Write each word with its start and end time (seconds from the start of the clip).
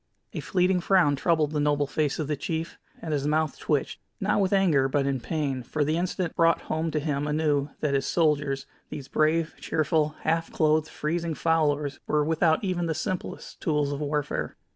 A 0.33 0.39
fleeting 0.39 0.79
frown 0.81 1.15
troubled 1.15 1.51
the 1.51 1.59
noble 1.59 1.85
face 1.85 2.17
of 2.17 2.27
the 2.27 2.35
chief, 2.35 2.79
and 3.03 3.13
his 3.13 3.27
mouth 3.27 3.59
twitched, 3.59 3.99
not 4.19 4.41
with 4.41 4.51
anger 4.51 4.89
but 4.89 5.05
in 5.05 5.19
pain, 5.19 5.61
for 5.61 5.83
the 5.83 5.95
incident 5.95 6.35
brought 6.35 6.61
home 6.61 6.89
to 6.89 6.99
him 6.99 7.27
anew 7.27 7.69
that 7.81 7.93
his 7.93 8.07
soldiers, 8.07 8.65
these 8.89 9.07
brave, 9.07 9.53
cheerful, 9.59 10.15
half 10.21 10.51
clothed, 10.51 10.89
freezing 10.89 11.35
followers 11.35 11.99
were 12.07 12.25
without 12.25 12.63
even 12.63 12.87
the 12.87 12.95
simplest 12.95 13.61
tools 13.61 13.91
of 13.91 13.99
warfare. 14.01 14.55